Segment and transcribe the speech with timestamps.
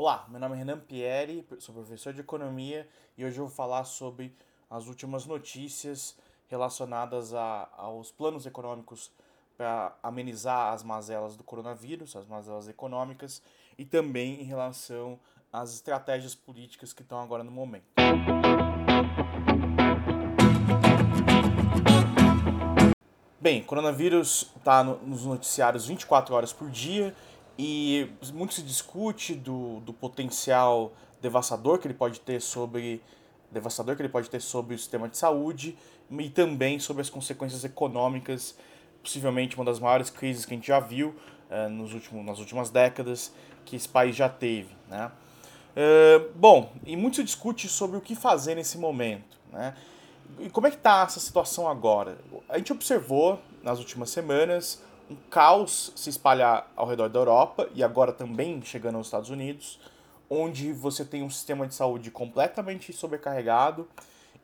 [0.00, 3.82] Olá, meu nome é Renan Pieri, sou professor de economia e hoje eu vou falar
[3.82, 4.32] sobre
[4.70, 9.10] as últimas notícias relacionadas a, aos planos econômicos
[9.56, 13.42] para amenizar as mazelas do coronavírus, as mazelas econômicas
[13.76, 15.18] e também em relação
[15.52, 17.86] às estratégias políticas que estão agora no momento.
[23.40, 27.12] Bem, coronavírus está no, nos noticiários 24 horas por dia
[27.58, 33.02] e muito se discute do, do potencial devastador que ele pode ter sobre
[33.50, 35.76] devastador que ele pode ter sobre o sistema de saúde
[36.10, 38.54] e também sobre as consequências econômicas,
[39.02, 41.14] possivelmente uma das maiores crises que a gente já viu
[41.50, 43.32] uh, nos últimos, nas últimas décadas
[43.64, 44.74] que esse país já teve.
[44.88, 45.10] Né?
[45.76, 49.38] Uh, bom, e muito se discute sobre o que fazer nesse momento.
[49.50, 49.74] Né?
[50.38, 52.18] E como é que está essa situação agora?
[52.48, 57.82] A gente observou nas últimas semanas um caos se espalhar ao redor da Europa e
[57.82, 59.80] agora também chegando aos Estados Unidos,
[60.28, 63.88] onde você tem um sistema de saúde completamente sobrecarregado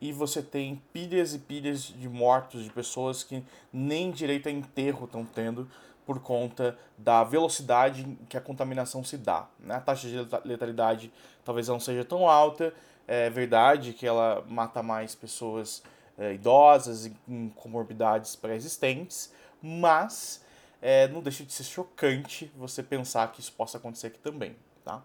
[0.01, 5.05] e você tem pilhas e pilhas de mortos, de pessoas que nem direito a enterro
[5.05, 5.69] estão tendo
[6.05, 9.47] por conta da velocidade que a contaminação se dá.
[9.59, 9.75] Né?
[9.75, 11.11] A taxa de letalidade
[11.43, 12.73] talvez não seja tão alta,
[13.07, 15.83] é verdade que ela mata mais pessoas
[16.17, 20.44] é, idosas e com comorbidades pré-existentes, mas
[20.85, 25.03] é, não deixa de ser chocante você pensar que isso possa acontecer aqui também, tá?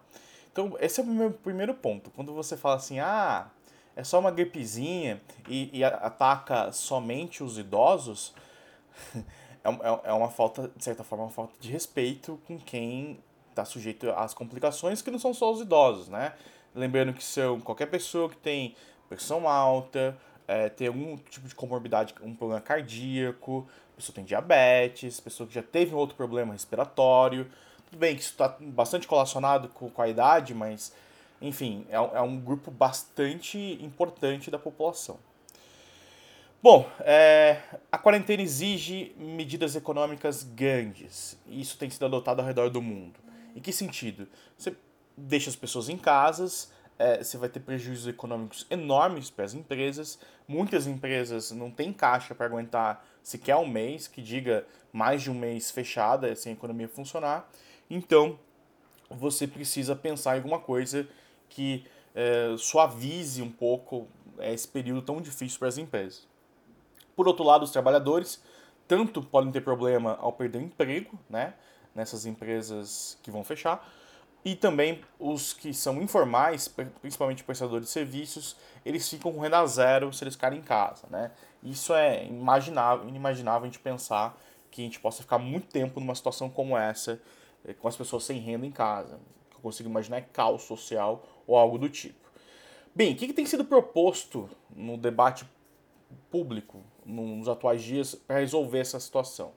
[0.51, 2.11] Então, esse é o meu primeiro ponto.
[2.11, 3.49] Quando você fala assim, ah,
[3.95, 8.31] é só uma gripezinha e, e ataca somente os idosos,
[9.15, 13.65] é, é, é uma falta, de certa forma, uma falta de respeito com quem está
[13.65, 16.35] sujeito às complicações, que não são só os idosos, né?
[16.75, 18.75] Lembrando que são qualquer pessoa que tem
[19.09, 20.15] pressão alta,
[20.51, 25.63] é, tem algum tipo de comorbidade, um problema cardíaco, pessoa tem diabetes, pessoa que já
[25.63, 27.49] teve um outro problema respiratório.
[27.85, 30.93] Tudo bem que isso está bastante relacionado com, com a idade, mas,
[31.41, 35.17] enfim, é, é um grupo bastante importante da população.
[36.61, 41.37] Bom, é, a quarentena exige medidas econômicas grandes.
[41.47, 43.19] E isso tem sido adotado ao redor do mundo.
[43.55, 44.27] Em que sentido?
[44.57, 44.75] Você
[45.17, 50.19] deixa as pessoas em casas, é, você vai ter prejuízos econômicos enormes para as empresas.
[50.47, 55.33] Muitas empresas não têm caixa para aguentar sequer um mês, que diga mais de um
[55.33, 57.49] mês fechada, sem a economia funcionar.
[57.89, 58.37] Então,
[59.09, 61.07] você precisa pensar em alguma coisa
[61.49, 64.07] que é, suavize um pouco
[64.37, 66.27] é, esse período tão difícil para as empresas.
[67.15, 68.43] Por outro lado, os trabalhadores
[68.87, 71.55] tanto podem ter problema ao perder o emprego, né,
[71.95, 73.89] nessas empresas que vão fechar,
[74.43, 76.67] e também os que são informais,
[77.01, 81.31] principalmente prestadores de serviços, eles ficam com renda zero se eles ficarem em casa, né?
[81.63, 84.35] Isso é inimaginável, inimaginável a gente pensar
[84.71, 87.21] que a gente possa ficar muito tempo numa situação como essa,
[87.63, 89.15] eh, com as pessoas sem renda em casa.
[89.15, 92.31] O que eu consigo imaginar é caos social ou algo do tipo.
[92.95, 95.45] Bem, o que, que tem sido proposto no debate
[96.31, 99.51] público nos atuais dias para resolver essa situação?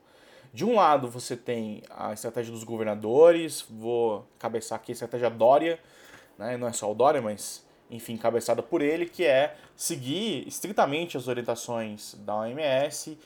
[0.55, 5.81] De um lado, você tem a estratégia dos governadores, vou cabeçar aqui a estratégia Dória,
[6.39, 6.57] né?
[6.57, 11.27] não é só o Dória, mas enfim, cabeçada por ele, que é seguir estritamente as
[11.27, 13.19] orientações da OMS,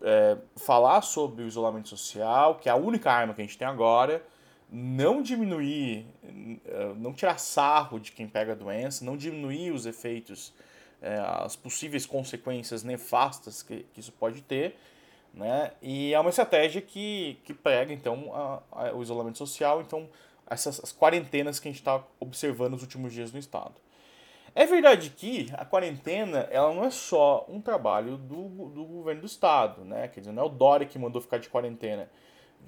[0.00, 3.66] é, falar sobre o isolamento social, que é a única arma que a gente tem
[3.66, 4.24] agora,
[4.70, 6.06] não diminuir,
[6.64, 10.54] é, não tirar sarro de quem pega a doença, não diminuir os efeitos,
[11.02, 14.76] é, as possíveis consequências nefastas que, que isso pode ter,
[15.32, 15.72] né?
[15.80, 20.08] E é uma estratégia que, que prega, então, a, a, o isolamento social, então,
[20.48, 23.74] essas as quarentenas que a gente está observando nos últimos dias no Estado.
[24.52, 29.26] É verdade que a quarentena ela não é só um trabalho do, do governo do
[29.26, 30.08] Estado, né?
[30.08, 32.10] Quer dizer, não é o Dória que mandou ficar de quarentena.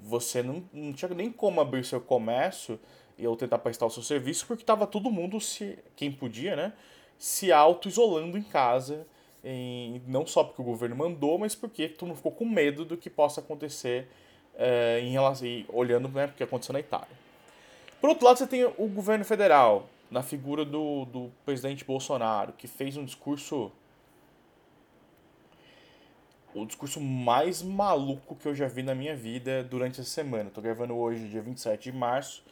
[0.01, 2.79] Você não, não tinha nem como abrir seu comércio
[3.19, 6.73] ou tentar prestar o seu serviço, porque estava todo mundo, se, quem podia, né?
[7.17, 9.05] Se auto-isolando em casa
[9.43, 12.95] em, não só porque o governo mandou, mas porque tu não ficou com medo do
[12.95, 14.07] que possa acontecer
[14.55, 17.23] é, em relação, olhando né, porque aconteceu na Itália.
[17.99, 22.67] Por outro lado, você tem o governo federal, na figura do, do presidente Bolsonaro, que
[22.67, 23.71] fez um discurso.
[26.53, 30.49] O discurso mais maluco que eu já vi na minha vida durante essa semana.
[30.49, 32.43] Estou gravando hoje, dia 27 de março,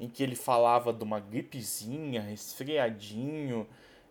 [0.00, 3.64] em que ele falava de uma gripezinha, resfriadinho,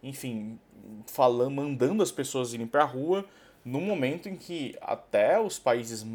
[0.03, 0.59] enfim,
[1.07, 3.25] falando, mandando as pessoas irem para a rua,
[3.63, 6.05] no momento em que até os países,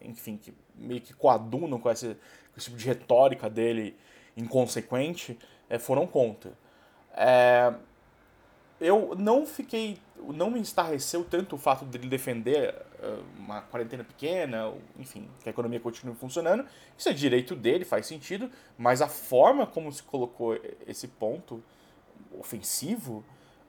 [0.00, 3.96] enfim, que meio que coadunam com esse, com esse tipo de retórica dele
[4.36, 5.38] inconsequente,
[5.68, 6.52] é, foram contra.
[7.14, 7.72] É,
[8.80, 9.98] eu não fiquei.
[10.34, 15.52] Não me estarreceu tanto o fato dele defender uh, uma quarentena pequena, enfim, que a
[15.52, 16.66] economia continue funcionando.
[16.96, 21.62] Isso é direito dele, faz sentido, mas a forma como se colocou esse ponto
[22.40, 23.22] ofensivo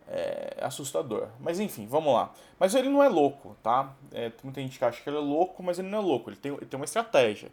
[0.07, 1.27] é assustador.
[1.39, 2.33] Mas enfim, vamos lá.
[2.59, 3.95] Mas ele não é louco, tá?
[4.11, 6.37] É, muita gente que acha que ele é louco, mas ele não é louco, ele
[6.37, 7.51] tem, ele tem uma estratégia.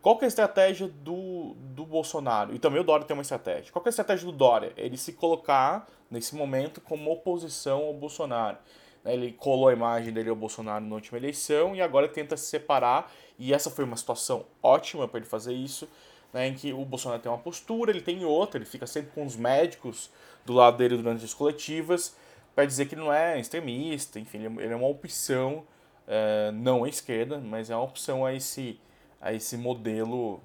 [0.00, 2.54] Qual que é a estratégia do, do Bolsonaro?
[2.54, 3.70] E também o Dória tem uma estratégia.
[3.70, 4.72] Qual que é a estratégia do Dória?
[4.76, 8.56] Ele se colocar, nesse momento, como oposição ao Bolsonaro.
[9.04, 12.46] Né, ele colou a imagem dele ao Bolsonaro na última eleição e agora tenta se
[12.46, 13.12] separar.
[13.38, 15.86] E essa foi uma situação ótima para ele fazer isso,
[16.32, 19.24] né, em que o Bolsonaro tem uma postura, ele tem outra, ele fica sempre com
[19.24, 20.10] os médicos
[20.44, 22.16] do lado dele durante as coletivas,
[22.54, 25.64] para dizer que não é extremista, enfim, ele é uma opção,
[26.06, 28.78] é, não à esquerda, mas é uma opção a esse
[29.20, 30.40] a esse modelo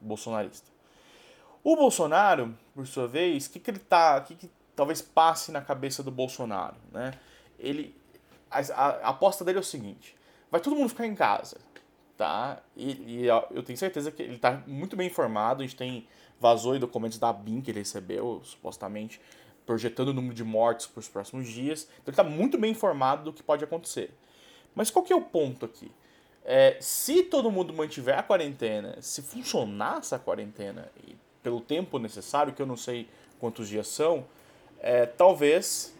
[0.00, 0.68] bolsonarista.
[1.62, 5.60] O Bolsonaro, por sua vez, o que, que ele tá, que, que talvez passe na
[5.60, 7.12] cabeça do Bolsonaro, né?
[7.58, 7.94] Ele,
[8.50, 10.16] a, a aposta dele é o seguinte:
[10.50, 11.58] vai todo mundo ficar em casa,
[12.18, 12.60] tá?
[12.76, 15.62] E, e eu tenho certeza que ele está muito bem informado.
[15.62, 16.06] A gente tem
[16.40, 19.20] vazou em documentos da BIM que ele recebeu, supostamente
[19.64, 21.84] projetando o número de mortes para os próximos dias.
[21.84, 24.10] Então ele está muito bem informado do que pode acontecer.
[24.74, 25.90] Mas qual que é o ponto aqui?
[26.44, 32.52] É, se todo mundo mantiver a quarentena, se funcionar essa quarentena e pelo tempo necessário,
[32.52, 34.24] que eu não sei quantos dias são,
[34.80, 35.94] é, talvez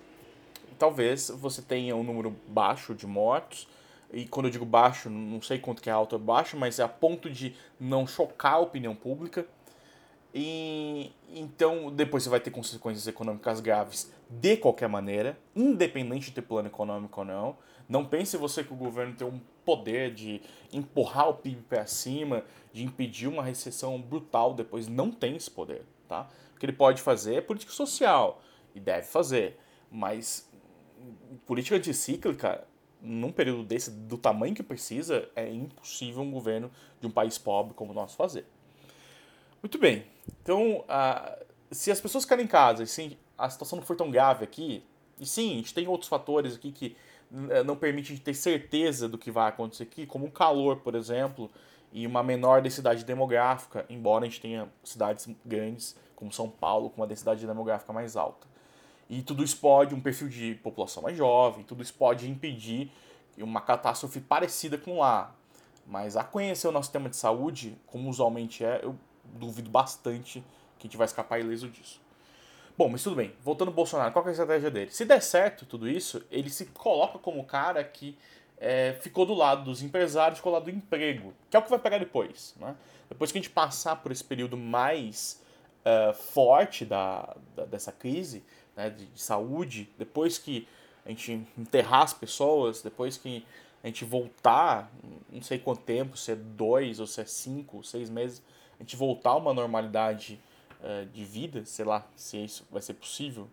[0.78, 3.68] talvez você tenha um número baixo de mortos.
[4.12, 6.82] E quando eu digo baixo, não sei quanto que é alto ou baixo, mas é
[6.82, 9.46] a ponto de não chocar a opinião pública.
[10.34, 16.42] E então depois você vai ter consequências econômicas graves de qualquer maneira, independente de ter
[16.42, 17.56] plano econômico ou não.
[17.88, 22.44] Não pense você que o governo tem um poder de empurrar o PIB para cima,
[22.72, 24.86] de impedir uma recessão brutal depois.
[24.88, 26.28] Não tem esse poder, tá?
[26.54, 28.42] O que ele pode fazer é política social,
[28.74, 29.58] e deve fazer.
[29.90, 30.50] Mas
[31.46, 32.66] política anticíclica,
[33.00, 37.74] num período desse, do tamanho que precisa, é impossível um governo de um país pobre
[37.74, 38.44] como o nosso fazer.
[39.62, 40.04] Muito bem.
[40.42, 44.10] Então, uh, se as pessoas ficarem em casa e sim, a situação não for tão
[44.10, 44.82] grave aqui,
[45.18, 46.96] e sim, a gente tem outros fatores aqui que
[47.50, 51.50] eh, não permitem ter certeza do que vai acontecer aqui, como o calor, por exemplo,
[51.92, 57.00] e uma menor densidade demográfica, embora a gente tenha cidades grandes, como São Paulo, com
[57.00, 58.46] uma densidade demográfica mais alta.
[59.08, 62.90] E tudo isso pode, um perfil de população mais jovem, tudo isso pode impedir
[63.38, 65.34] uma catástrofe parecida com lá.
[65.86, 68.94] Mas a conhecer o nosso sistema de saúde, como usualmente é, eu
[69.24, 70.44] duvido bastante
[70.78, 72.00] que a gente vai escapar ileso disso.
[72.76, 73.34] Bom, mas tudo bem.
[73.42, 74.90] Voltando ao Bolsonaro, qual é a estratégia dele?
[74.90, 78.16] Se der certo tudo isso, ele se coloca como cara que
[78.58, 81.70] é, ficou do lado dos empresários, ficou do lado do emprego, que é o que
[81.70, 82.54] vai pegar depois.
[82.56, 82.76] Né?
[83.08, 85.42] Depois que a gente passar por esse período mais
[85.80, 88.44] uh, forte da, da, dessa crise
[88.78, 90.68] né, de, de saúde, depois que
[91.04, 93.44] a gente enterrar as pessoas, depois que
[93.82, 94.88] a gente voltar,
[95.32, 98.40] não sei quanto tempo, se é dois ou se é cinco, seis meses,
[98.78, 100.40] a gente voltar a uma normalidade
[100.80, 103.48] uh, de vida, sei lá se isso vai ser possível.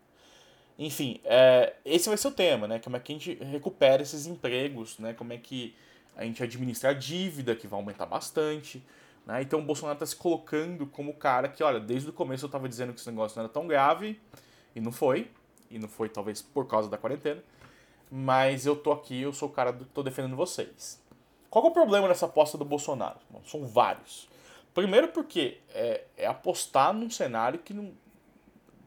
[0.77, 2.79] Enfim, uh, esse vai ser o tema, né?
[2.79, 5.13] Como é que a gente recupera esses empregos, né?
[5.13, 5.75] Como é que
[6.15, 8.83] a gente administra a dívida, que vai aumentar bastante.
[9.25, 9.41] Né?
[9.41, 12.47] Então o Bolsonaro está se colocando como o cara que, olha, desde o começo eu
[12.47, 14.19] estava dizendo que esse negócio não era tão grave,
[14.75, 15.31] e não foi,
[15.71, 17.41] e não foi talvez por causa da quarentena,
[18.11, 21.01] mas eu tô aqui, eu sou o cara que tô defendendo vocês.
[21.49, 23.17] Qual é o problema nessa aposta do Bolsonaro?
[23.29, 24.27] Bom, são vários.
[24.73, 27.93] Primeiro porque é, é apostar num cenário que não,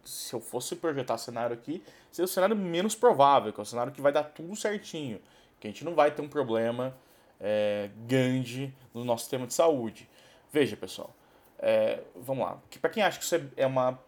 [0.04, 3.92] se eu fosse projetar cenário aqui, seria o cenário menos provável, que é o cenário
[3.92, 5.20] que vai dar tudo certinho,
[5.58, 6.94] que a gente não vai ter um problema
[7.40, 10.08] é, grande no nosso sistema de saúde.
[10.52, 11.10] Veja, pessoal,
[11.58, 12.58] é, vamos lá.
[12.70, 13.98] Que, para quem acha que isso é, é uma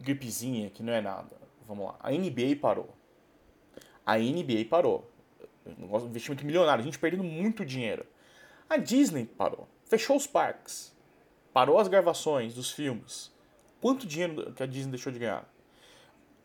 [0.00, 1.36] gripezinha, que não é nada,
[1.66, 1.96] vamos lá.
[2.00, 2.88] A NBA parou.
[4.04, 5.10] A NBA parou.
[5.66, 8.06] Um investimento milionário, a gente perdendo muito dinheiro.
[8.68, 9.68] A Disney parou.
[9.84, 10.96] Fechou os parques
[11.56, 13.32] parou as gravações dos filmes,
[13.80, 15.50] quanto dinheiro que a Disney deixou de ganhar?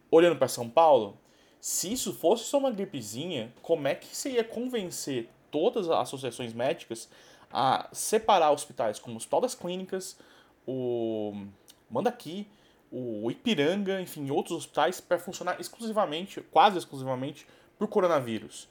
[0.10, 1.20] Olhando para São Paulo,
[1.60, 6.54] se isso fosse só uma gripezinha, como é que você ia convencer todas as associações
[6.54, 7.10] médicas
[7.52, 10.18] a separar hospitais como o Hospital das Clínicas,
[10.66, 11.46] o
[11.90, 12.48] Mandaqui,
[12.92, 17.48] o Ipiranga, enfim, outros hospitais para funcionar exclusivamente, quase exclusivamente,
[17.80, 18.68] por coronavírus?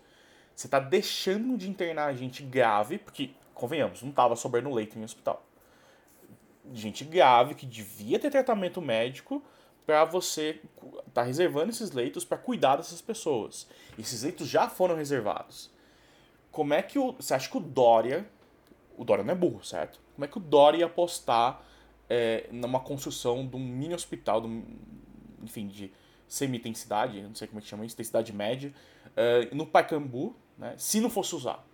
[0.54, 5.46] Você está deixando de internar gente grave, porque, convenhamos, não estava sobrando leito em hospital
[6.72, 9.42] gente grave que devia ter tratamento médico
[9.86, 13.66] para você estar tá reservando esses leitos para cuidar dessas pessoas.
[13.98, 15.70] Esses leitos já foram reservados.
[16.50, 17.12] Como é que o.
[17.14, 18.28] Você acha que o Dória.
[18.96, 19.98] O Dória não é burro, certo?
[20.14, 21.62] Como é que o Dória ia apostar
[22.10, 24.64] é, numa construção de um mini hospital, de um,
[25.44, 25.92] enfim, de
[26.26, 28.74] semi-intensidade, não sei como é que chama isso, intensidade média,
[29.10, 31.64] uh, no Pacaembu, né, se não fosse usar.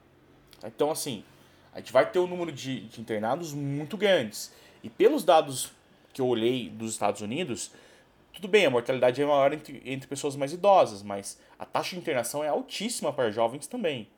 [0.65, 1.25] Então, assim,
[1.73, 4.53] a gente vai ter um número de, de internados muito grandes.
[4.83, 5.73] E pelos dados
[6.13, 7.73] que eu olhei dos Estados Unidos,
[8.33, 12.01] tudo bem, a mortalidade é maior entre, entre pessoas mais idosas, mas a taxa de
[12.01, 14.09] internação é altíssima para jovens também,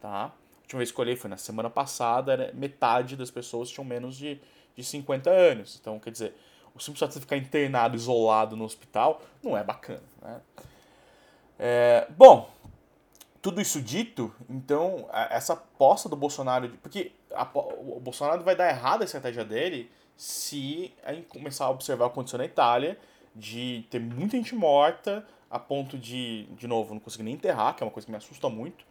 [0.00, 0.24] tá?
[0.24, 4.16] A última vez que eu olhei foi na semana passada, metade das pessoas tinham menos
[4.16, 4.40] de,
[4.76, 5.78] de 50 anos.
[5.80, 6.34] Então, quer dizer,
[6.74, 10.40] o simples fato de ficar internado, isolado no hospital, não é bacana, né?
[11.58, 12.50] É, bom,
[13.40, 16.68] tudo isso dito, então, essa aposta do Bolsonaro.
[16.82, 21.70] Porque a, o Bolsonaro vai dar errado a estratégia dele se a gente começar a
[21.70, 22.98] observar o que aconteceu na Itália,
[23.34, 27.82] de ter muita gente morta, a ponto de, de novo, não conseguir nem enterrar, que
[27.82, 28.84] é uma coisa que me assusta muito.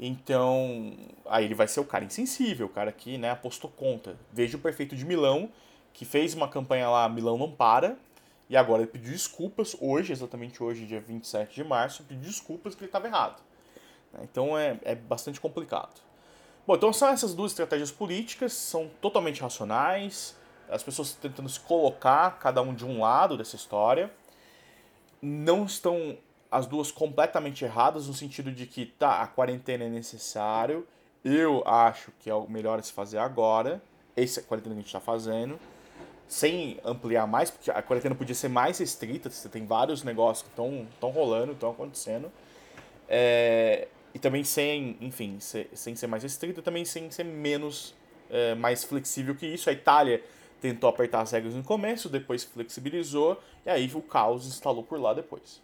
[0.00, 4.16] Então, aí ele vai ser o cara insensível, o cara que né, apostou contra.
[4.32, 5.50] Veja o prefeito de Milão,
[5.92, 7.96] que fez uma campanha lá, Milão não para,
[8.48, 12.80] e agora ele pediu desculpas, hoje, exatamente hoje, dia 27 de março, pediu desculpas que
[12.80, 13.42] ele estava errado.
[14.12, 14.20] Né?
[14.22, 16.00] Então é, é bastante complicado.
[16.66, 20.36] Bom, então são essas duas estratégias políticas, são totalmente racionais,
[20.68, 24.12] as pessoas tentando se colocar cada um de um lado dessa história.
[25.20, 26.16] Não estão
[26.50, 30.86] as duas completamente erradas no sentido de que tá, a quarentena é necessário.
[31.24, 33.82] Eu acho que é o melhor se fazer agora.
[34.16, 35.58] Essa é a quarentena que a gente está fazendo.
[36.26, 39.30] Sem ampliar mais, porque a quarentena podia ser mais restrita.
[39.30, 42.30] Você tem vários negócios que estão rolando, estão acontecendo.
[43.08, 47.94] É, e também sem, enfim, ser, sem ser mais restrita, também sem ser menos,
[48.30, 49.68] é, mais flexível que isso.
[49.68, 50.22] A Itália
[50.60, 55.14] tentou apertar as regras no começo, depois flexibilizou, e aí o caos instalou por lá
[55.14, 55.60] depois.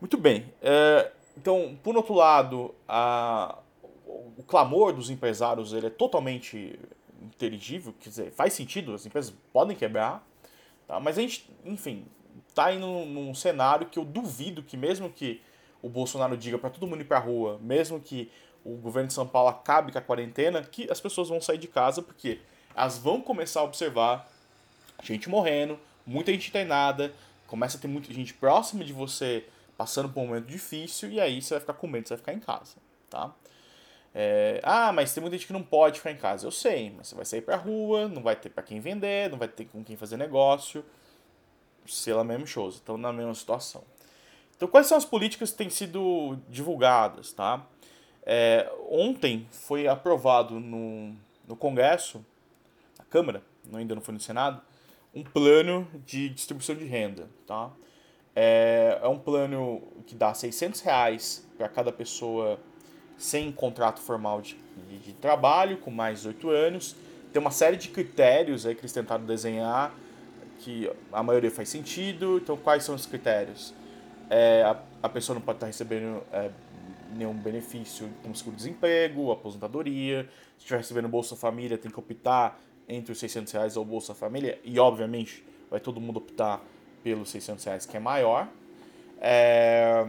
[0.00, 0.52] Muito bem.
[0.62, 3.58] É, então, por outro lado, a,
[4.06, 6.78] o clamor dos empresários ele é totalmente
[7.22, 10.26] inteligível, quer dizer, faz sentido, as empresas podem quebrar,
[10.86, 11.00] tá?
[11.00, 12.06] mas a gente, enfim,
[12.48, 15.40] está indo num, cenário que eu duvido que mesmo que
[15.82, 18.30] o Bolsonaro diga para todo mundo ir para rua, mesmo que
[18.64, 21.68] o governo de São Paulo acabe com a quarentena, que as pessoas vão sair de
[21.68, 22.40] casa porque
[22.74, 24.28] elas vão começar a observar
[25.02, 27.12] gente morrendo, muita gente internada,
[27.46, 29.44] começa a ter muita gente próxima de você
[29.78, 32.32] passando por um momento difícil e aí você vai ficar com medo, você vai ficar
[32.34, 32.76] em casa,
[33.08, 33.32] tá?
[34.12, 36.44] É, ah, mas tem muita gente que não pode ficar em casa.
[36.44, 39.38] Eu sei, mas você vai sair pra rua, não vai ter para quem vender, não
[39.38, 40.84] vai ter com quem fazer negócio.
[41.86, 43.84] Sei lá mesmo shows, estão na mesma situação.
[44.56, 47.64] Então, quais são as políticas que têm sido divulgadas, tá?
[48.26, 51.14] É, ontem foi aprovado no,
[51.46, 52.24] no Congresso,
[52.98, 53.40] na Câmara,
[53.72, 54.60] ainda não foi no Senado,
[55.14, 57.70] um plano de distribuição de renda, tá?
[58.34, 62.58] É, é um plano que dá 600 reais para cada pessoa
[63.16, 64.56] sem contrato formal de,
[65.04, 66.96] de, trabalho, com mais de 8 anos.
[67.32, 69.92] Tem uma série de critérios aí que eles tentaram desenhar,
[70.60, 72.38] que a maioria faz sentido.
[72.38, 73.74] Então, quais são os critérios?
[74.30, 76.50] é, a, a, pessoa não pode estar recebendo é,
[77.14, 80.28] nenhum benefício como seguro-desemprego, aposentadoria.
[80.56, 84.58] Se estiver recebendo Bolsa Família, tem que optar entre os 600 reais ou Bolsa Família.
[84.64, 86.62] E, obviamente, vai todo mundo optar
[87.08, 88.46] pelos 600 reais, que é maior.
[89.18, 90.06] É,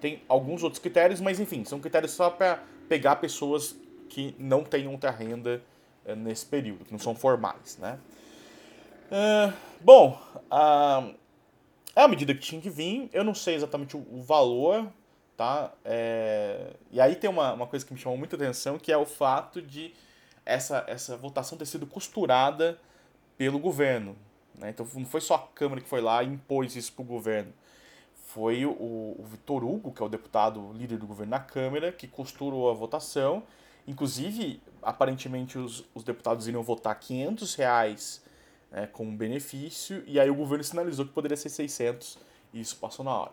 [0.00, 3.76] tem alguns outros critérios, mas, enfim, são critérios só para pegar pessoas
[4.08, 5.62] que não têm outra renda
[6.06, 7.98] é, nesse período, que não são formais, né?
[9.10, 10.18] Uh, bom,
[10.50, 11.14] uh,
[11.94, 14.90] é a medida que tinha que vir, eu não sei exatamente o, o valor,
[15.36, 15.70] tá?
[15.84, 16.72] É...
[16.90, 19.60] E aí tem uma, uma coisa que me chamou muita atenção, que é o fato
[19.60, 19.92] de
[20.46, 22.78] essa, essa votação ter sido costurada
[23.36, 24.16] pelo governo.
[24.62, 24.70] Né?
[24.70, 27.52] Então não foi só a Câmara que foi lá e impôs isso para o governo.
[28.28, 32.06] Foi o, o Vitor Hugo, que é o deputado líder do governo na Câmara, que
[32.06, 33.42] costurou a votação.
[33.86, 38.24] Inclusive, aparentemente, os, os deputados iriam votar 500 reais
[38.70, 42.16] é, como benefício, e aí o governo sinalizou que poderia ser 600
[42.54, 43.32] e isso passou na hora.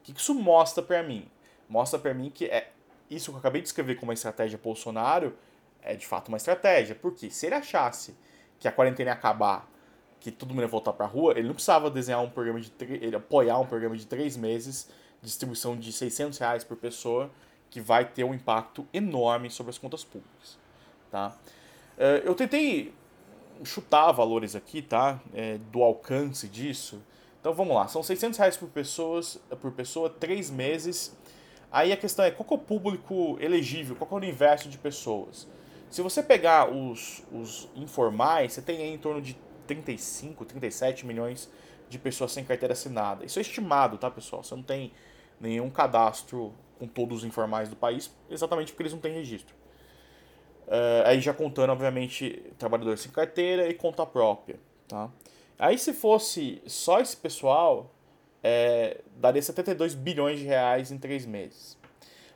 [0.00, 1.28] O que isso mostra para mim?
[1.68, 2.70] Mostra para mim que é
[3.10, 5.36] isso que eu acabei de escrever como uma estratégia Bolsonaro
[5.82, 8.16] é de fato uma estratégia, porque se ele achasse
[8.58, 9.68] que a quarentena ia acabar,
[10.30, 13.14] que todo mundo ia voltar para rua, ele não precisava desenhar um programa de ele
[13.14, 14.88] apoiar um programa de três meses,
[15.22, 17.30] distribuição de 600 reais por pessoa,
[17.70, 20.58] que vai ter um impacto enorme sobre as contas públicas,
[21.10, 21.36] tá?
[21.98, 22.92] É, eu tentei
[23.64, 25.20] chutar valores aqui, tá?
[25.32, 27.00] É, do alcance disso.
[27.40, 31.16] Então vamos lá, são 600 reais por, pessoas, por pessoa, três meses.
[31.70, 35.46] Aí a questão é qual é o público elegível, qual é o universo de pessoas.
[35.88, 41.50] Se você pegar os, os informais, você tem em torno de 35, 37 milhões
[41.88, 43.24] de pessoas sem carteira assinada.
[43.24, 44.42] Isso é estimado, tá, pessoal?
[44.42, 44.92] Você não tem
[45.40, 49.54] nenhum cadastro com todos os informais do país, exatamente porque eles não têm registro.
[50.66, 54.58] Uh, aí já contando, obviamente, trabalhadores sem carteira e conta própria,
[54.88, 55.10] tá?
[55.58, 57.94] Aí se fosse só esse pessoal,
[58.42, 61.78] é, daria 72 bilhões de reais em três meses.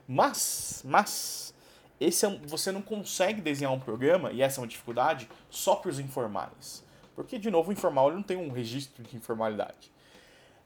[0.06, 1.54] Mas, mas,
[2.00, 5.76] esse é um, você não consegue desenhar um programa, e essa é uma dificuldade, só
[5.76, 6.84] para os informais.
[7.22, 9.92] Porque, de novo, o informal ele não tem um registro de informalidade.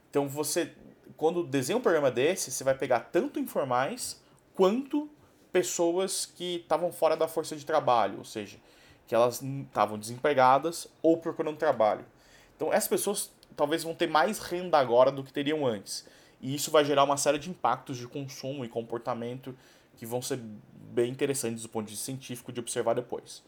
[0.09, 0.71] Então, você,
[1.17, 4.21] quando desenha um programa desse, você vai pegar tanto informais
[4.53, 5.09] quanto
[5.51, 8.57] pessoas que estavam fora da força de trabalho, ou seja,
[9.07, 12.05] que elas estavam desempregadas ou procurando trabalho.
[12.55, 16.05] Então, essas pessoas talvez vão ter mais renda agora do que teriam antes.
[16.41, 19.55] E isso vai gerar uma série de impactos de consumo e comportamento
[19.97, 20.39] que vão ser
[20.73, 23.43] bem interessantes do ponto de vista científico de observar depois.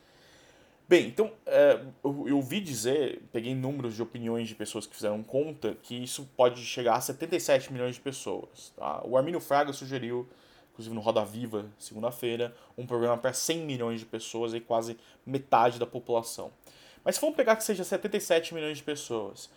[0.89, 5.75] Bem, então, é, eu, ouvi dizer, peguei números de opiniões de pessoas que fizeram conta,
[5.83, 8.71] que isso pode chegar a 77 milhões de pessoas.
[8.77, 9.01] Tá?
[9.03, 10.25] O Arminio Fraga sugeriu,
[10.71, 15.77] inclusive no Roda Viva, segunda-feira, um programa para 100 milhões de pessoas, e quase metade
[15.77, 16.53] da população.
[17.03, 19.49] Mas se vamos pegar que seja 77 milhões de pessoas,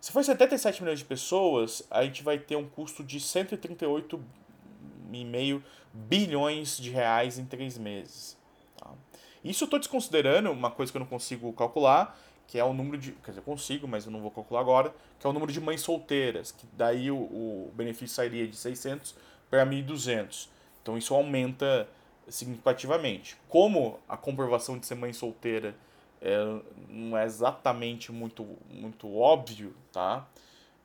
[0.00, 6.78] se for 77 milhões de pessoas, a gente vai ter um custo de 138,5 bilhões
[6.78, 8.38] de reais em três meses.
[8.76, 8.90] Tá?
[9.44, 12.98] Isso eu estou desconsiderando uma coisa que eu não consigo calcular, que é o número
[12.98, 13.12] de.
[13.12, 15.60] Quer dizer, eu consigo, mas eu não vou calcular agora, que é o número de
[15.60, 19.14] mães solteiras, que daí o, o benefício sairia de 600
[19.50, 20.48] para 1.200.
[20.82, 21.88] Então isso aumenta
[22.28, 23.36] significativamente.
[23.48, 25.74] Como a comprovação de ser mãe solteira
[26.20, 30.26] é, não é exatamente muito, muito óbvio, tá?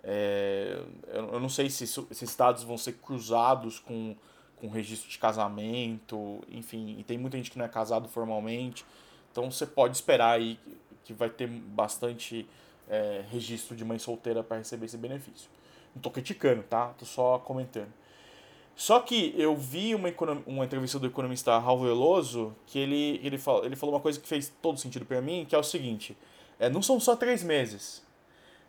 [0.03, 4.15] É, eu, eu não sei se esses dados vão ser cruzados com
[4.63, 8.85] com registro de casamento, enfim, e tem muita gente que não é casado formalmente.
[9.29, 10.57] Então você pode esperar aí
[11.03, 12.47] que vai ter bastante
[12.89, 15.49] é, registro de mãe solteira para receber esse benefício.
[15.93, 16.93] Não tô criticando, tá?
[16.97, 17.91] Tô só comentando.
[18.73, 20.07] Só que eu vi uma,
[20.47, 24.27] uma entrevista do economista Raul Veloso que ele, ele, falou, ele falou uma coisa que
[24.29, 26.17] fez todo sentido para mim, que é o seguinte:
[26.57, 28.01] é, não são só três meses.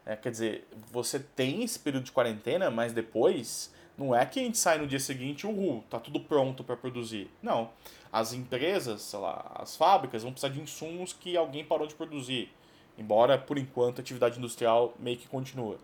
[0.05, 4.43] É, quer dizer, você tem esse período de quarentena, mas depois não é que a
[4.43, 7.31] gente sai no dia seguinte, uhul, tá tudo pronto para produzir.
[7.43, 7.71] Não.
[8.13, 12.51] As empresas, sei lá, as fábricas vão precisar de insumos que alguém parou de produzir.
[12.99, 15.79] Embora, por enquanto, a atividade industrial meio que continua.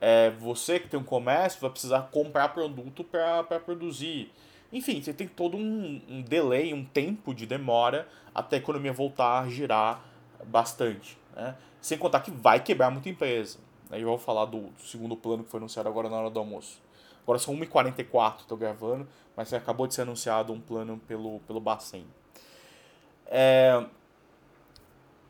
[0.00, 4.30] É, você que tem um comércio vai precisar comprar produto para produzir.
[4.72, 9.42] Enfim, você tem todo um, um delay, um tempo de demora até a economia voltar
[9.42, 10.04] a girar
[10.44, 11.16] bastante.
[11.34, 11.56] Né?
[11.80, 13.58] Sem contar que vai quebrar muita empresa.
[13.90, 16.85] Aí eu vou falar do segundo plano que foi anunciado agora na hora do almoço.
[17.26, 22.06] Agora são 1h44, estou gravando, mas acabou de ser anunciado um plano pelo, pelo Bacen.
[23.26, 23.84] É,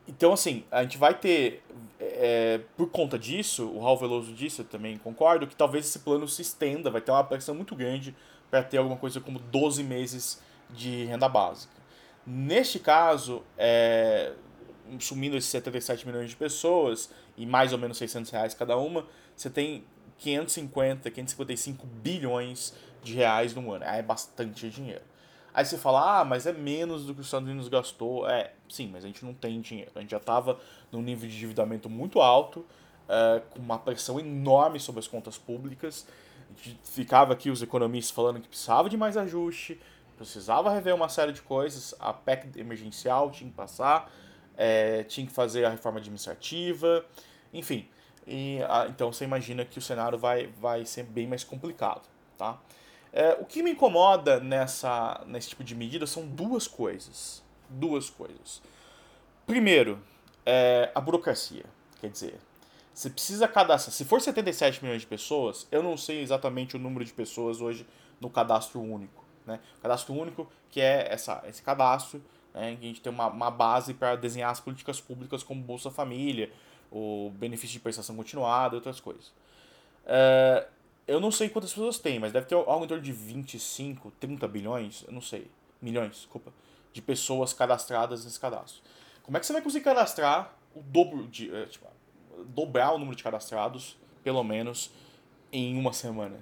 [0.06, 1.62] então, assim, a gente vai ter,
[1.98, 6.28] é, por conta disso, o Raul Veloso disse, eu também concordo, que talvez esse plano
[6.28, 8.14] se estenda, vai ter uma pressão muito grande
[8.50, 11.72] para ter alguma coisa como 12 meses de renda básica.
[12.26, 14.34] Neste caso, é,
[15.00, 19.48] sumindo esses 77 milhões de pessoas e mais ou menos 600 reais cada uma, você
[19.48, 19.82] tem
[20.18, 23.84] 550, 555 bilhões de reais no ano.
[23.84, 25.02] É bastante dinheiro.
[25.56, 28.28] Aí você fala, ah, mas é menos do que os Estados Unidos gastou.
[28.28, 29.90] É, sim, mas a gente não tem dinheiro.
[29.94, 30.60] A gente já estava
[30.92, 32.66] num nível de endividamento muito alto,
[33.08, 36.06] é, com uma pressão enorme sobre as contas públicas.
[36.84, 39.80] Ficava aqui os economistas falando que precisava de mais ajuste,
[40.16, 41.94] precisava rever uma série de coisas.
[41.98, 44.12] A PEC emergencial tinha que passar,
[44.58, 47.02] é, tinha que fazer a reforma administrativa,
[47.52, 47.88] enfim.
[48.26, 52.02] E, ah, então você imagina que o cenário vai, vai ser bem mais complicado.
[52.36, 52.58] Tá?
[53.12, 57.42] É, o que me incomoda nessa, nesse tipo de medida são duas coisas.
[57.68, 58.62] Duas coisas.
[59.46, 60.02] Primeiro,
[60.44, 61.64] é a burocracia.
[62.00, 62.38] Quer dizer,
[62.92, 63.94] você precisa cadastrar.
[63.94, 67.86] Se for 77 milhões de pessoas, eu não sei exatamente o número de pessoas hoje
[68.20, 69.24] no cadastro único.
[69.46, 69.60] Né?
[69.78, 73.50] O cadastro único, que é essa, esse cadastro, né, que a gente tem uma, uma
[73.50, 76.50] base para desenhar as políticas públicas como Bolsa Família,
[76.90, 79.32] o benefício de prestação continuada e outras coisas.
[80.04, 80.66] É,
[81.06, 84.48] eu não sei quantas pessoas tem, mas deve ter algo em torno de 25, 30
[84.48, 86.52] bilhões, eu não sei, milhões, desculpa,
[86.92, 88.82] de pessoas cadastradas nesse cadastro.
[89.22, 91.54] Como é que você vai conseguir cadastrar o dobro de.
[91.54, 91.86] É, tipo,
[92.46, 94.90] dobrar o número de cadastrados, pelo menos,
[95.52, 96.38] em uma semana?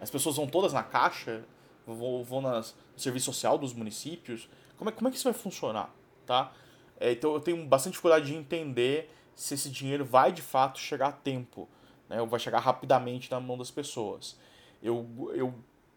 [0.00, 1.44] As pessoas vão todas na caixa,
[1.86, 4.48] vão, vão nas, no serviço social dos municípios.
[4.76, 5.90] Como é, como é que isso vai funcionar?
[6.26, 6.52] Tá?
[6.98, 11.08] É, então eu tenho bastante dificuldade de entender se esse dinheiro vai de fato chegar
[11.08, 11.68] a tempo,
[12.08, 14.36] né, ou vai chegar rapidamente na mão das pessoas.
[14.82, 15.54] Eu, eu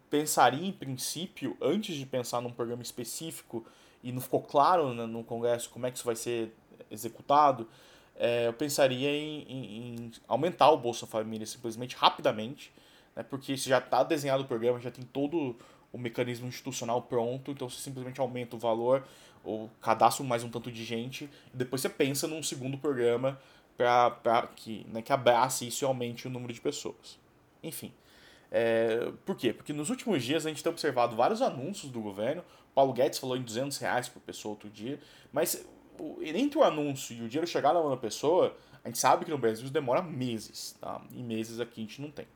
[0.10, 3.66] pensaria, em princípio, antes de pensar num programa específico,
[4.04, 6.54] e não ficou claro né, no Congresso como é que isso vai ser
[6.92, 7.68] executado,
[8.16, 12.74] é, eu pensaria em, em, em, aumentar o Bolsa Família simplesmente rapidamente,
[13.16, 15.56] né, porque já está desenhado o programa, já tem todo
[15.92, 19.06] o mecanismo institucional pronto, então você simplesmente aumenta o valor
[19.44, 23.40] ou cadastra mais um tanto de gente, e depois você pensa num segundo programa
[23.78, 27.18] para que, né, que abrace isso e aumente o número de pessoas.
[27.64, 27.94] Enfim.
[28.52, 29.54] É, por quê?
[29.54, 32.44] Porque nos últimos dias a gente tem observado vários anúncios do governo.
[32.74, 35.00] Paulo Guedes falou em 200 reais por pessoa outro dia.
[35.32, 35.66] Mas
[36.22, 39.32] entre o anúncio e o dinheiro chegar na mão da pessoa, a gente sabe que
[39.32, 40.76] no Brasil isso demora meses.
[40.80, 41.02] Tá?
[41.12, 42.28] E meses aqui a gente não tem.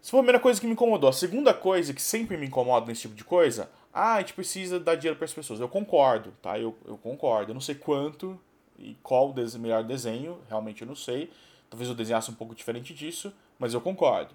[0.00, 1.10] Essa foi a primeira coisa que me incomodou.
[1.10, 4.78] A segunda coisa que sempre me incomoda nesse tipo de coisa, ah, a gente precisa
[4.78, 5.60] dar dinheiro para as pessoas.
[5.60, 6.58] Eu concordo, tá?
[6.58, 7.50] Eu, eu concordo.
[7.50, 8.38] Eu não sei quanto
[8.78, 11.30] e qual o melhor desenho, realmente eu não sei.
[11.68, 14.34] Talvez eu desenhasse um pouco diferente disso, mas eu concordo.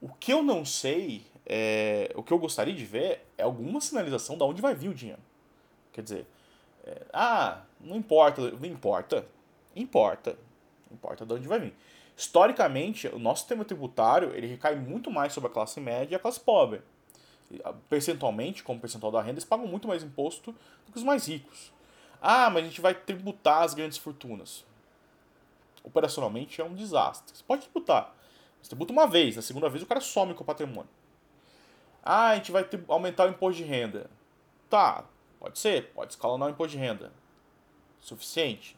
[0.00, 4.36] O que eu não sei, é, o que eu gostaria de ver é alguma sinalização
[4.36, 5.20] de onde vai vir o dinheiro.
[5.92, 6.26] Quer dizer,
[6.84, 9.26] é, ah, não importa, não importa,
[9.74, 10.38] importa,
[10.90, 11.74] importa de onde vai vir.
[12.16, 16.18] Historicamente, o nosso sistema tributário ele recai muito mais sobre a classe média e a
[16.18, 16.80] classe pobre.
[17.88, 20.52] Percentualmente, como percentual da renda, eles pagam muito mais imposto
[20.84, 21.72] do que os mais ricos.
[22.20, 24.64] Ah, mas a gente vai tributar as grandes fortunas.
[25.84, 27.36] Operacionalmente é um desastre.
[27.36, 28.14] Você pode tributar.
[28.60, 30.90] Você tributa uma vez, na segunda vez o cara some com o patrimônio.
[32.02, 34.10] Ah, a gente vai aumentar o imposto de renda.
[34.68, 35.04] Tá,
[35.38, 37.12] pode ser, pode escalonar o imposto de renda.
[38.00, 38.76] Suficiente?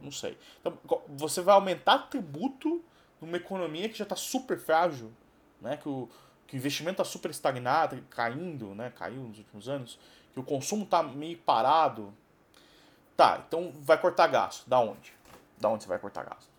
[0.00, 0.36] Não sei.
[0.60, 0.76] Então,
[1.08, 2.82] você vai aumentar tributo
[3.20, 5.12] numa economia que já está super frágil,
[5.60, 5.76] né?
[5.76, 6.08] que, o,
[6.52, 8.92] que o investimento está super estagnado, caindo, né?
[8.94, 9.98] caiu nos últimos anos,
[10.34, 12.12] que o consumo está meio parado.
[13.16, 14.68] Tá, então vai cortar gasto.
[14.68, 15.14] Da onde?
[15.58, 16.50] Da onde você vai cortar gasto?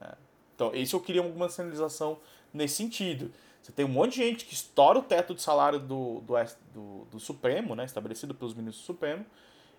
[0.00, 0.14] É.
[0.54, 2.20] Então, isso eu queria alguma sinalização
[2.54, 3.32] nesse sentido.
[3.60, 6.34] Você tem um monte de gente que estoura o teto de salário do, do,
[6.72, 9.26] do, do Supremo, né, estabelecido pelos ministros do Supremo,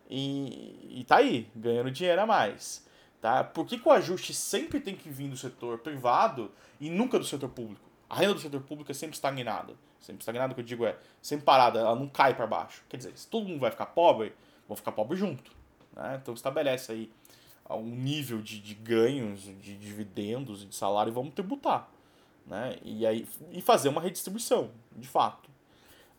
[0.10, 2.86] e, e tá aí, ganhando dinheiro a mais.
[3.22, 3.42] Tá?
[3.46, 7.24] Por que, que o ajuste sempre tem que vir do setor privado e nunca do
[7.24, 7.89] setor público?
[8.10, 9.76] A renda do setor público é sempre estagnada.
[10.00, 12.84] Sempre estagnada, o que eu digo é sempre parada, ela não cai para baixo.
[12.90, 14.34] Quer dizer, se todo mundo vai ficar pobre,
[14.68, 15.52] vão ficar pobre junto.
[15.96, 16.20] Né?
[16.22, 17.12] Então estabelece aí
[17.70, 21.88] um nível de, de ganhos, de dividendos, de salário e vamos tributar.
[22.48, 22.78] Né?
[22.84, 25.50] E, aí, e fazer uma redistribuição, de fato.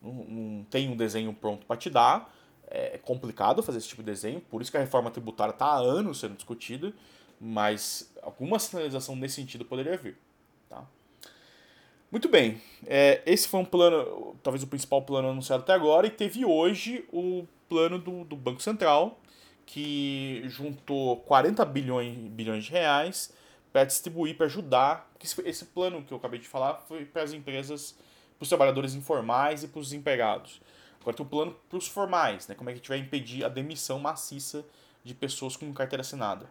[0.00, 2.32] Não, não tem um desenho pronto para te dar,
[2.70, 5.78] é complicado fazer esse tipo de desenho, por isso que a reforma tributária está há
[5.78, 6.92] anos sendo discutida,
[7.40, 10.16] mas alguma sinalização nesse sentido poderia vir.
[10.68, 10.86] Tá?
[12.10, 16.10] Muito bem, é, esse foi um plano, talvez o principal plano anunciado até agora, e
[16.10, 19.20] teve hoje o plano do, do Banco Central,
[19.64, 23.32] que juntou 40 bilhões, bilhões de reais
[23.72, 25.08] para distribuir, para ajudar.
[25.44, 27.96] Esse plano que eu acabei de falar foi para as empresas,
[28.36, 30.60] para os trabalhadores informais e para os empregados.
[31.00, 32.56] Agora tem o plano para os formais, né?
[32.56, 34.64] Como é que a gente vai impedir a demissão maciça
[35.04, 36.46] de pessoas com carteira assinada.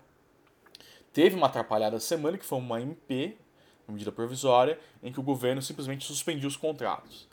[1.14, 3.38] Teve uma atrapalhada semana que foi uma MP,
[3.90, 7.28] uma medida provisória, em que o governo simplesmente suspendiu os contratos.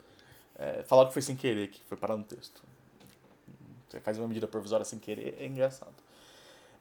[0.57, 2.61] É, falaram que foi sem querer, que foi parar no texto.
[3.87, 5.93] Você faz uma medida provisória sem querer, é engraçado.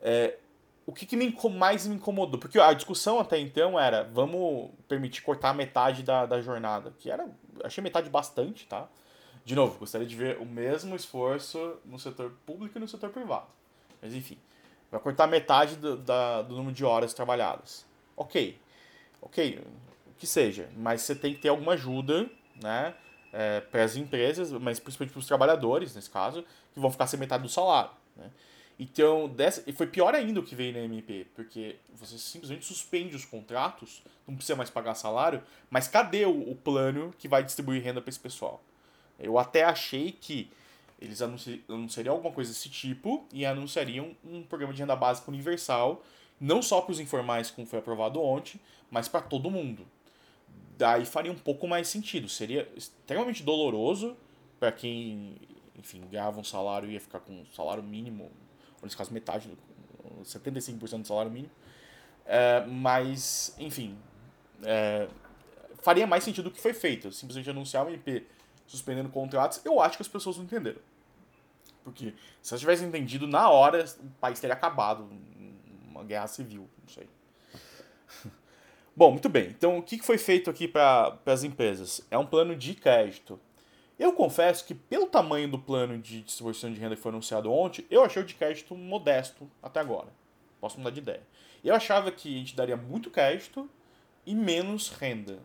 [0.01, 0.39] É,
[0.87, 2.39] o que, que me, mais me incomodou?
[2.39, 7.29] Porque a discussão até então era, vamos permitir cortar metade da, da jornada, que era,
[7.65, 8.89] achei metade bastante, tá?
[9.45, 13.47] De novo, gostaria de ver o mesmo esforço no setor público e no setor privado.
[14.01, 14.39] Mas enfim,
[14.91, 17.87] vai cortar metade do, da, do número de horas trabalhadas.
[18.17, 18.59] Ok,
[19.27, 19.61] ok,
[20.07, 22.31] o que seja, mas você tem que ter alguma ajuda,
[22.62, 22.95] né?
[23.33, 27.21] É, para as empresas, mas principalmente para os trabalhadores, nesse caso, que vão ficar sem
[27.21, 27.91] metade do salário.
[28.17, 28.31] Né?
[28.79, 33.15] Então, dessa, e foi pior ainda o que veio na MP, porque você simplesmente suspende
[33.15, 37.83] os contratos, não precisa mais pagar salário, mas cadê o, o plano que vai distribuir
[37.83, 38.62] renda para esse pessoal?
[39.19, 40.51] Eu até achei que
[40.99, 46.03] eles anunciariam alguma coisa desse tipo e anunciariam um programa de renda básica universal,
[46.40, 49.87] não só para os informais, como foi aprovado ontem, mas para todo mundo.
[50.77, 52.29] Daí faria um pouco mais sentido.
[52.29, 54.16] Seria extremamente doloroso
[54.61, 55.37] para quem,
[55.75, 59.51] enfim, ganhava um salário e ia ficar com um salário mínimo, ou nesse caso metade,
[60.22, 61.53] 75% do salário mínimo.
[62.27, 63.96] É, mas, enfim,
[64.62, 65.09] é,
[65.83, 67.11] faria mais sentido do que foi feito.
[67.12, 68.27] Simplesmente anunciar o MP
[68.66, 70.81] suspendendo contratos, eu acho que as pessoas não entenderam.
[71.85, 75.09] Porque se elas tivessem entendido na hora, o país teria acabado.
[75.96, 77.09] Uma guerra civil, não sei.
[78.94, 79.48] Bom, muito bem.
[79.48, 82.00] Então, o que foi feito aqui para as empresas?
[82.11, 83.38] É um plano de crédito.
[83.98, 87.85] Eu confesso que, pelo tamanho do plano de distribuição de renda que foi anunciado ontem,
[87.90, 90.09] eu achei o de crédito modesto até agora.
[90.61, 91.22] Posso mudar de ideia.
[91.64, 93.68] Eu achava que a gente daria muito crédito
[94.26, 95.38] e menos renda.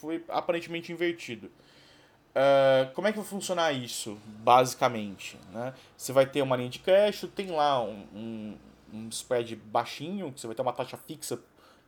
[0.00, 1.50] Foi aparentemente invertido.
[2.34, 5.38] Uh, como é que vai funcionar isso, basicamente?
[5.52, 5.72] Né?
[5.96, 8.56] Você vai ter uma linha de crédito, tem lá um, um,
[8.94, 11.38] um spread baixinho, que você vai ter uma taxa fixa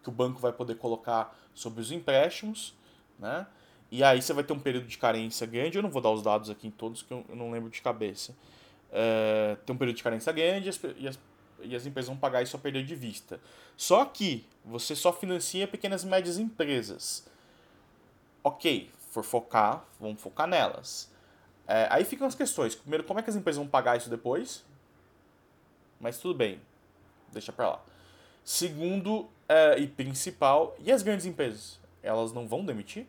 [0.03, 2.75] que o banco vai poder colocar sobre os empréstimos,
[3.19, 3.47] né?
[3.91, 6.23] E aí você vai ter um período de carência grande, eu não vou dar os
[6.23, 8.33] dados aqui em todos, que eu não lembro de cabeça.
[8.91, 11.19] Uh, tem um período de carência grande e, as, e, as,
[11.63, 13.41] e as empresas vão pagar isso a perder de vista.
[13.77, 17.27] Só que você só financia pequenas e médias empresas.
[18.43, 21.11] Ok, for focar, vamos focar nelas.
[21.67, 22.75] É, aí ficam as questões.
[22.75, 24.65] Primeiro, como é que as empresas vão pagar isso depois?
[26.01, 26.61] Mas tudo bem,
[27.33, 27.85] deixa pra lá.
[28.45, 31.81] Segundo é, e principal, e as grandes empresas?
[32.03, 33.07] Elas não vão demitir?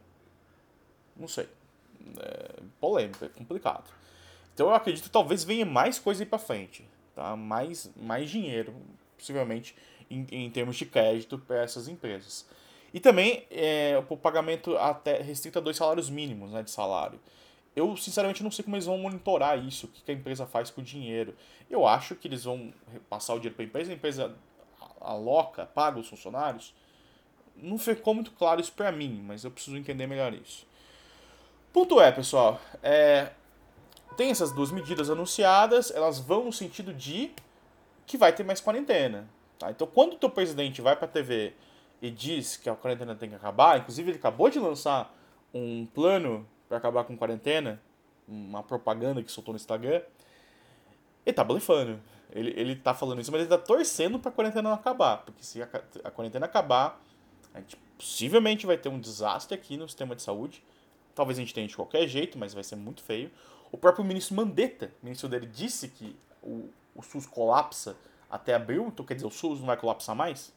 [1.16, 1.48] Não sei.
[2.20, 3.90] É polêmico, é complicado.
[4.54, 6.88] Então eu acredito que talvez venha mais coisa aí pra frente.
[7.16, 7.36] Tá?
[7.36, 8.74] Mais, mais dinheiro,
[9.18, 9.76] possivelmente,
[10.10, 12.46] em, em termos de crédito para essas empresas.
[12.94, 17.20] E também é, o pagamento até restrito a dois salários mínimos né, de salário.
[17.78, 20.82] Eu, sinceramente, não sei como eles vão monitorar isso, o que a empresa faz com
[20.82, 21.36] o dinheiro.
[21.70, 22.74] Eu acho que eles vão
[23.08, 24.36] passar o dinheiro para a empresa, a empresa
[25.00, 26.74] aloca, paga os funcionários.
[27.56, 30.66] Não ficou muito claro isso para mim, mas eu preciso entender melhor isso.
[31.72, 33.30] Ponto é, pessoal, é,
[34.18, 37.30] tem essas duas medidas anunciadas, elas vão no sentido de
[38.08, 39.30] que vai ter mais quarentena.
[39.60, 39.70] Tá?
[39.70, 41.54] Então, quando o teu presidente vai para a TV
[42.02, 45.16] e diz que a quarentena tem que acabar, inclusive ele acabou de lançar
[45.54, 47.82] um plano para acabar com quarentena,
[48.28, 50.02] uma propaganda que soltou no Instagram,
[51.26, 52.00] ele tá blefando.
[52.32, 55.18] Ele, ele tá falando isso, mas ele tá torcendo pra quarentena não acabar.
[55.24, 55.70] Porque se a,
[56.04, 57.02] a quarentena acabar,
[57.54, 60.64] a gente possivelmente vai ter um desastre aqui no sistema de saúde.
[61.16, 63.32] Talvez a gente tenha de qualquer jeito, mas vai ser muito feio.
[63.72, 67.98] O próprio ministro Mandetta, o ministro dele, disse que o, o SUS colapsa
[68.30, 70.54] até abril, então quer dizer, o SUS não vai colapsar mais?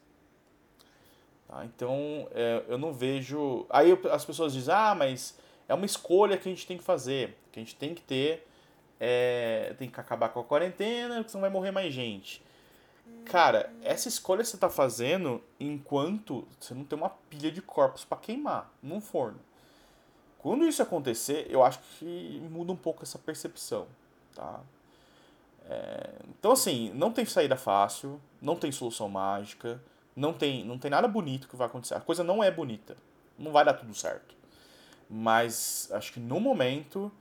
[1.47, 1.65] Tá?
[1.65, 3.65] Então, é, eu não vejo.
[3.69, 7.37] Aí as pessoas dizem, ah, mas é uma escolha que a gente tem que fazer,
[7.51, 8.47] que a gente tem que ter.
[9.03, 12.43] É, tem que acabar com a quarentena, porque senão vai morrer mais gente.
[13.25, 18.17] Cara, essa escolha você está fazendo enquanto você não tem uma pilha de corpos para
[18.17, 19.39] queimar num forno.
[20.37, 23.87] Quando isso acontecer, eu acho que muda um pouco essa percepção,
[24.35, 24.59] tá?
[25.69, 29.81] É, então, assim, não tem saída fácil, não tem solução mágica,
[30.15, 31.93] não tem, não tem nada bonito que vai acontecer.
[31.93, 32.97] A coisa não é bonita,
[33.37, 34.35] não vai dar tudo certo.
[35.11, 37.11] Mas acho que no momento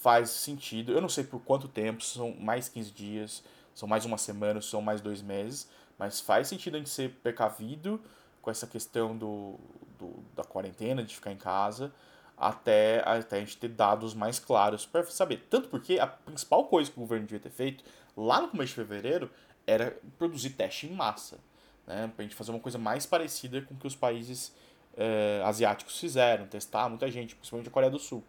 [0.00, 0.92] faz sentido.
[0.92, 4.80] Eu não sei por quanto tempo, são mais 15 dias, são mais uma semana, são
[4.80, 8.00] mais dois meses, mas faz sentido a gente ser precavido
[8.40, 9.58] com essa questão do,
[9.98, 11.92] do da quarentena, de ficar em casa
[12.38, 15.46] até, até a gente ter dados mais claros para saber.
[15.50, 17.84] Tanto porque a principal coisa que o governo devia ter feito
[18.16, 19.30] lá no começo de fevereiro
[19.66, 21.38] era produzir teste em massa.
[21.86, 24.54] Né, para a gente fazer uma coisa mais parecida com que os países
[24.98, 28.22] eh, asiáticos fizeram, testar muita gente, principalmente a Coreia do Sul.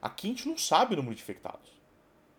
[0.00, 1.70] Aqui a gente não sabe o número de infectados.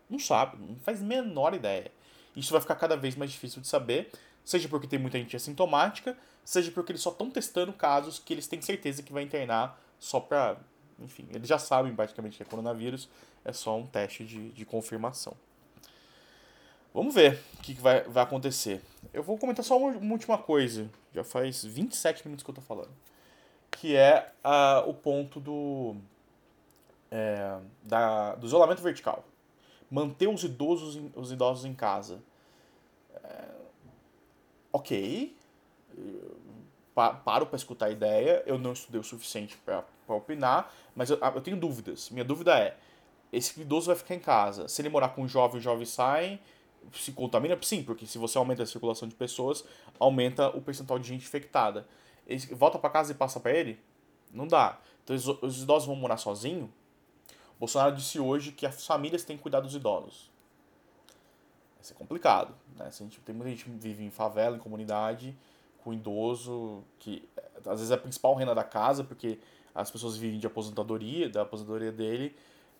[0.09, 1.91] Não sabe, não faz menor ideia.
[2.35, 4.11] Isso vai ficar cada vez mais difícil de saber,
[4.45, 8.47] seja porque tem muita gente assintomática, seja porque eles só estão testando casos que eles
[8.47, 10.57] têm certeza que vai internar só para
[11.03, 13.09] enfim, eles já sabem praticamente que é coronavírus,
[13.43, 15.35] é só um teste de, de confirmação.
[16.93, 18.81] Vamos ver o que, que vai, vai acontecer.
[19.13, 22.61] Eu vou comentar só uma, uma, última coisa, já faz 27 minutos que eu tô
[22.61, 22.91] falando,
[23.81, 25.95] que é uh, o ponto do,
[27.09, 29.25] é, da, do isolamento vertical.
[29.89, 32.21] Manter os idosos, os idosos em casa.
[33.23, 33.47] É,
[34.71, 35.35] ok,
[37.25, 41.41] paro para escutar a ideia, eu não estudei o suficiente para opinar, mas eu, eu,
[41.41, 42.11] tenho dúvidas.
[42.11, 42.77] Minha dúvida é:
[43.33, 44.67] esse idoso vai ficar em casa.
[44.67, 46.39] Se ele morar com um jovem, o jovem sai,
[46.93, 47.57] se contamina?
[47.63, 49.65] Sim, porque se você aumenta a circulação de pessoas,
[49.99, 51.87] aumenta o percentual de gente infectada.
[52.27, 53.79] Ele volta para casa e passa para ele?
[54.31, 54.79] Não dá.
[55.03, 56.69] Então os idosos vão morar sozinhos?
[57.59, 60.31] Bolsonaro disse hoje que as famílias têm que cuidar dos idosos.
[61.75, 62.55] Vai ser complicado.
[62.75, 62.89] Né?
[62.91, 65.37] Se a gente, tem muita gente que vive em favela, em comunidade
[65.83, 69.39] com idoso, que às vezes é a principal renda da casa, porque
[69.73, 72.35] as pessoas vivem de aposentadoria, da aposentadoria dele,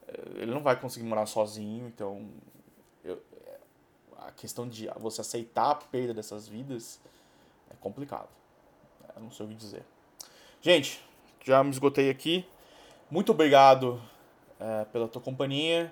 [0.08, 2.30] eh, ele não vai conseguir morar sozinho, então
[3.04, 3.22] eu,
[4.18, 7.00] a questão de você aceitar a perda dessas vidas
[7.70, 8.30] é complicado.
[9.15, 9.84] Eu não sei o que dizer.
[10.62, 11.04] Gente,
[11.43, 12.45] já me esgotei aqui.
[13.10, 14.02] Muito obrigado
[14.60, 15.91] é, pela tua companhia.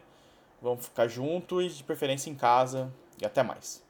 [0.61, 2.91] Vamos ficar juntos, de preferência em casa.
[3.21, 3.83] E até mais.